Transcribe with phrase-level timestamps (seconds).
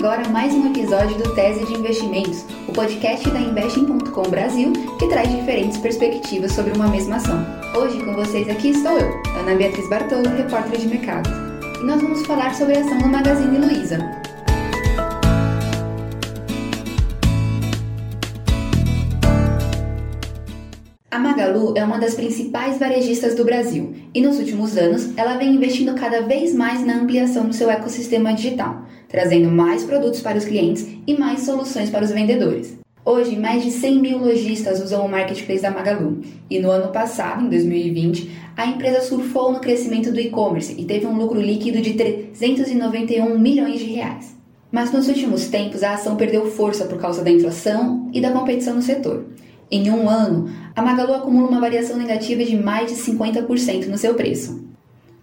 [0.00, 5.30] agora mais um episódio do Tese de Investimentos, o podcast da Investing.com Brasil, que traz
[5.30, 7.44] diferentes perspectivas sobre uma mesma ação.
[7.76, 11.28] Hoje com vocês aqui estou eu, Ana Beatriz Bartolo, repórter de mercado.
[11.82, 13.98] E nós vamos falar sobre a ação do Magazine Luiza.
[21.20, 25.94] Magalu é uma das principais varejistas do Brasil e nos últimos anos ela vem investindo
[25.94, 30.88] cada vez mais na ampliação do seu ecossistema digital, trazendo mais produtos para os clientes
[31.06, 32.78] e mais soluções para os vendedores.
[33.04, 37.44] Hoje, mais de 100 mil lojistas usam o marketplace da Magalu e no ano passado,
[37.44, 41.94] em 2020, a empresa surfou no crescimento do e-commerce e teve um lucro líquido de
[41.94, 44.36] 391 milhões de reais.
[44.72, 48.74] Mas nos últimos tempos a ação perdeu força por causa da inflação e da competição
[48.74, 49.24] no setor.
[49.72, 54.14] Em um ano, a Magalu acumula uma variação negativa de mais de 50% no seu
[54.14, 54.68] preço.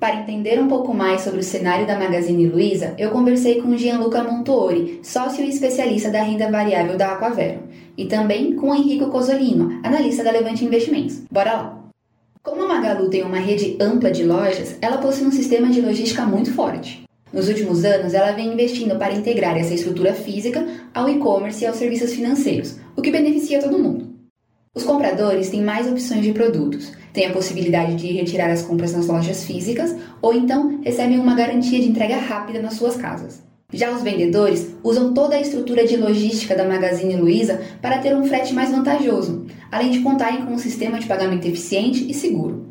[0.00, 4.24] Para entender um pouco mais sobre o cenário da Magazine Luiza, eu conversei com Gianluca
[4.24, 7.60] Montuori, sócio e especialista da renda variável da Aquavero,
[7.96, 11.22] e também com Henrico Cosolino, analista da Levante Investimentos.
[11.30, 11.78] Bora lá!
[12.42, 16.26] Como a Magalu tem uma rede ampla de lojas, ela possui um sistema de logística
[16.26, 17.04] muito forte.
[17.32, 21.76] Nos últimos anos, ela vem investindo para integrar essa estrutura física ao e-commerce e aos
[21.76, 24.01] serviços financeiros, o que beneficia todo mundo.
[24.74, 29.06] Os compradores têm mais opções de produtos, têm a possibilidade de retirar as compras nas
[29.06, 33.42] lojas físicas ou então recebem uma garantia de entrega rápida nas suas casas.
[33.70, 38.24] Já os vendedores usam toda a estrutura de logística da Magazine Luiza para ter um
[38.24, 42.70] frete mais vantajoso, além de contarem com um sistema de pagamento eficiente e seguro.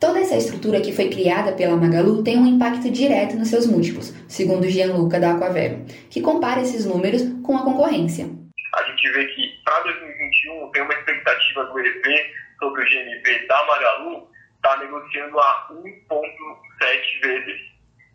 [0.00, 4.14] Toda essa estrutura que foi criada pela Magalu tem um impacto direto nos seus múltiplos,
[4.26, 8.41] segundo Gianluca da Aquavero, que compara esses números com a concorrência.
[8.74, 13.64] A gente vê que para 2021 tem uma expectativa do EP sobre o GMV da
[13.64, 17.72] Magalu, está negociando a 1,7 vezes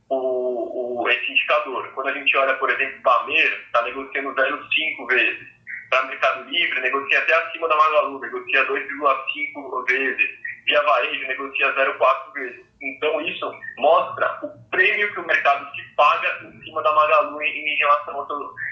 [0.09, 1.91] o, o, esse indicador.
[1.93, 5.47] Quando a gente olha, por exemplo, para a Mer, está negociando 0,5 vezes.
[5.89, 10.29] Para Mercado Livre, negocia até acima da Magalu, negocia 2,5 vezes.
[10.67, 12.65] Via Varejo, negocia 0,4 vezes.
[12.81, 17.77] Então, isso mostra o prêmio que o mercado se paga em cima da Magalu em,
[17.77, 18.19] relação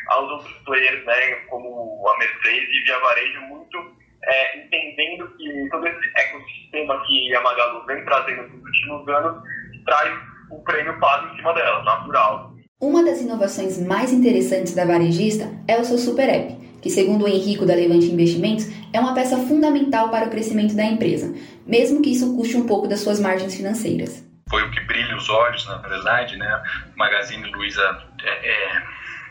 [0.09, 3.77] aos, outros players, né, como a Mercedes e Via Varejo, muito
[4.25, 9.43] é, entendendo que todo esse ecossistema que a Magalu vem trazendo nos últimos anos
[9.85, 10.19] traz
[10.51, 12.51] o prêmio pago em cima dela, natural.
[12.81, 17.27] Uma das inovações mais interessantes da varejista é o seu Super App, que, segundo o
[17.27, 21.33] Henrico da Levante Investimentos, é uma peça fundamental para o crescimento da empresa,
[21.65, 24.23] mesmo que isso custe um pouco das suas margens financeiras.
[24.47, 26.63] Foi o que brilha os olhos, na verdade, né?
[26.95, 27.81] O Magazine Luiza
[28.21, 28.83] é, é,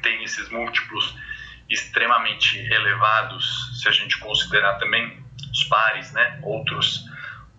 [0.02, 1.16] tem esses múltiplos
[1.70, 5.16] extremamente elevados, se a gente considerar também
[5.52, 6.40] os pares, né?
[6.42, 7.04] Outros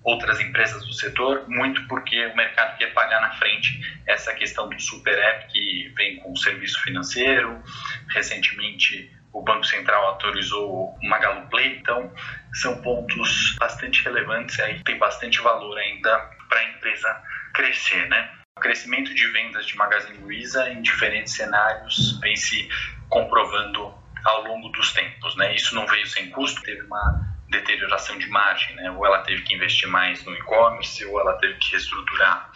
[0.04, 4.80] outras empresas do setor, muito porque o mercado quer pagar na frente essa questão do
[4.80, 7.64] super app que vem com o serviço financeiro.
[8.10, 12.10] Recentemente, o Banco Central autorizou o Magalu Play, então
[12.54, 17.22] são pontos bastante relevantes aí, tem bastante valor ainda para a empresa
[17.54, 18.32] crescer, né?
[18.58, 22.70] O crescimento de vendas de Magazine Luiza em diferentes cenários vem se
[23.10, 25.54] comprovando ao longo dos tempos, né?
[25.54, 28.90] Isso não veio sem custo, teve uma deterioração de margem, né?
[28.92, 32.50] Ou ela teve que investir mais no e-commerce, ou ela teve que reestruturar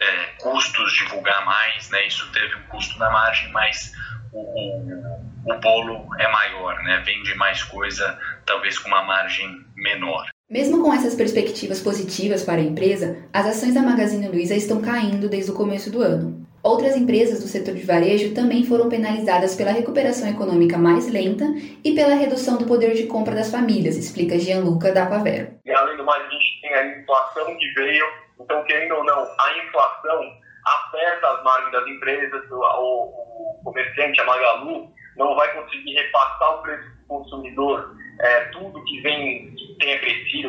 [0.00, 2.06] é, custos, divulgar mais, né?
[2.06, 3.92] Isso teve um custo na margem, mas
[4.32, 5.15] o, o,
[5.46, 7.02] o bolo é maior, né?
[7.06, 10.26] Vende mais coisa, talvez com uma margem menor.
[10.50, 15.28] Mesmo com essas perspectivas positivas para a empresa, as ações da Magazine Luiza estão caindo
[15.28, 16.46] desde o começo do ano.
[16.62, 21.44] Outras empresas do setor de varejo também foram penalizadas pela recuperação econômica mais lenta
[21.84, 25.54] e pela redução do poder de compra das famílias, explica Gianluca da Aquavero.
[25.64, 28.04] E além do mais, a gente tem a inflação que veio,
[28.40, 30.20] então, querendo ou não, a inflação
[30.64, 36.62] aperta as margens das empresas, o, o comerciante, a Magalu, não vai conseguir repassar o
[36.62, 39.98] preço do consumidor é, tudo que vem, que tenha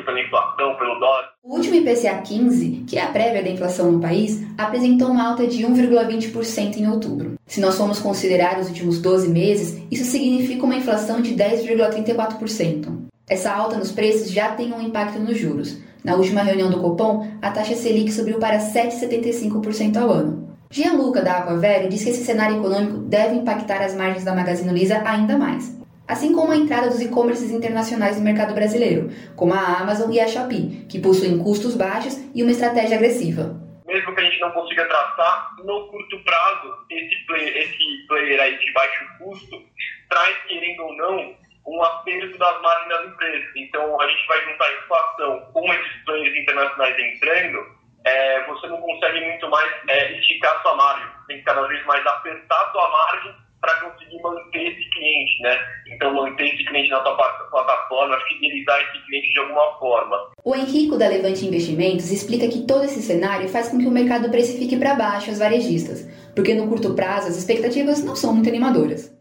[0.03, 1.31] pela inflação, pelo dólar.
[1.43, 5.45] O último IPCA 15, que é a prévia da inflação no país, apresentou uma alta
[5.45, 7.35] de 1,20% em outubro.
[7.45, 13.07] Se nós formos considerar os últimos 12 meses, isso significa uma inflação de 10,34%.
[13.29, 15.77] Essa alta nos preços já tem um impacto nos juros.
[16.03, 20.46] Na última reunião do Copom, a taxa Selic subiu para 7,75% ao ano.
[20.69, 25.01] Gianluca da Aquavero diz que esse cenário econômico deve impactar as margens da Magazine Luiza
[25.05, 25.77] ainda mais
[26.07, 30.27] assim como a entrada dos e-commerces internacionais no mercado brasileiro, como a Amazon e a
[30.27, 33.59] Shopee, que possuem custos baixos e uma estratégia agressiva.
[33.85, 38.57] Mesmo que a gente não consiga traçar, no curto prazo, esse player, esse player aí
[38.57, 39.61] de baixo custo
[40.09, 41.35] traz, querendo ou não,
[41.65, 43.49] um aperto das margens das empresas.
[43.55, 47.65] Então, a gente vai juntar a inflação com esses players internacionais entrando,
[48.07, 51.07] é, você não consegue muito mais é, esticar sua margem.
[51.27, 55.59] Tem que cada vez mais apertar sua margem para conseguir manter esse cliente, né?
[55.91, 60.31] Então, manter esse cliente na tua plataforma, fidelizar esse cliente de alguma forma.
[60.43, 64.29] O Henrico da Levante Investimentos explica que todo esse cenário faz com que o mercado
[64.29, 69.11] precifique para baixo as varejistas, porque no curto prazo as expectativas não são muito animadoras.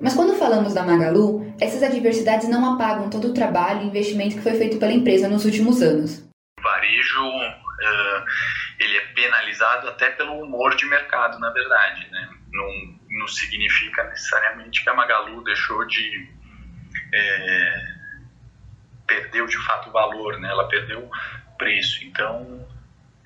[0.00, 4.42] Mas quando falamos da Magalu, essas adversidades não apagam todo o trabalho e investimento que
[4.42, 6.30] foi feito pela empresa nos últimos anos.
[6.62, 7.24] Varejo
[8.80, 12.10] ele é penalizado até pelo humor de mercado, na verdade.
[12.10, 12.30] Né?
[12.50, 16.28] Não, não significa necessariamente que a Magalu deixou de.
[17.12, 18.00] É,
[19.06, 20.48] perdeu de fato o valor, né?
[20.48, 21.10] ela perdeu
[21.58, 22.02] preço.
[22.04, 22.66] Então,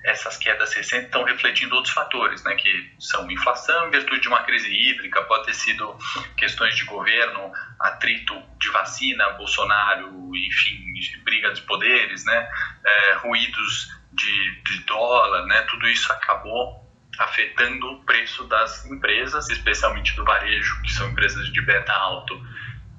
[0.03, 4.43] essas quedas recentes estão refletindo outros fatores, né, que são inflação em virtude de uma
[4.43, 5.97] crise hídrica, pode ter sido
[6.37, 10.93] questões de governo, atrito de vacina, Bolsonaro, enfim,
[11.23, 12.47] briga dos poderes, né,
[12.85, 16.83] é, ruídos de, de dólar, né, tudo isso acabou
[17.17, 22.35] afetando o preço das empresas, especialmente do varejo, que são empresas de beta alto,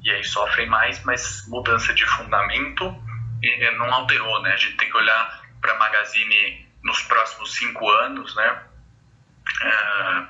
[0.02, 2.84] e aí sofrem mais, mas mudança de fundamento
[3.76, 4.52] não alterou, né?
[4.52, 8.62] A gente tem que olhar para a Magazine nos próximos cinco anos, né?
[9.62, 10.26] É,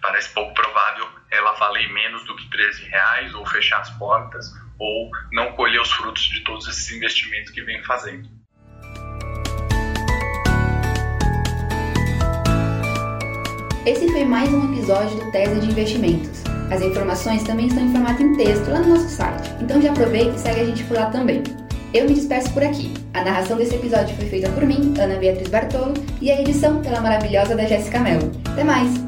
[0.00, 5.10] parece pouco provável ela valer menos do que 13 reais ou fechar as portas ou
[5.32, 8.28] não colher os frutos de todos esses investimentos que vem fazendo.
[13.86, 16.42] Esse foi mais um episódio do Tese de Investimentos.
[16.70, 20.34] As informações também estão em formato em texto lá no nosso site, então já aproveita
[20.34, 21.42] e segue a gente por lá também.
[21.94, 22.92] Eu me despeço por aqui.
[23.14, 27.00] A narração desse episódio foi feita por mim, Ana Beatriz Bartolo, e a edição pela
[27.00, 28.30] maravilhosa da Jéssica Mello.
[28.52, 29.07] Até mais!